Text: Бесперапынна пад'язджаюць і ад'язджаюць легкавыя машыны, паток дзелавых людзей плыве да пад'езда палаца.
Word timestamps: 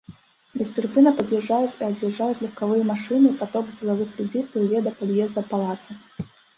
Бесперапынна 0.59 1.11
пад'язджаюць 1.19 1.75
і 1.81 1.85
ад'язджаюць 1.89 2.41
легкавыя 2.47 2.83
машыны, 2.91 3.37
паток 3.45 3.65
дзелавых 3.77 4.09
людзей 4.19 4.43
плыве 4.53 4.85
да 4.91 4.99
пад'езда 4.99 5.49
палаца. 5.55 5.91